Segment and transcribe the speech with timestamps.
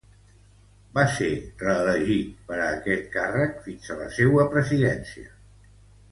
[0.97, 1.25] Va ser
[1.65, 5.35] reelegit per a este càrrec fins a la seua presidència.